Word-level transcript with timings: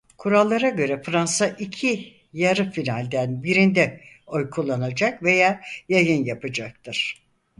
Kurallara 0.17 0.69
göre 0.69 1.01
Fransa 1.03 1.47
iki 1.47 2.13
yarı 2.33 2.71
finalden 2.71 3.43
birinde 3.43 4.01
oy 4.27 4.49
kullanacak 4.49 5.23
veya 5.23 5.61
yayın 5.89 6.25
yapacaktır. 6.25 7.23